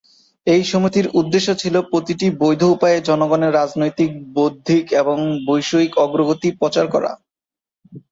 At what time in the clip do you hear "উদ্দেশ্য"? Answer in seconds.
1.19-1.49